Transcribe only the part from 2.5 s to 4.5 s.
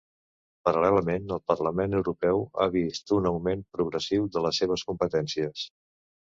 ha vist un augment progressiu de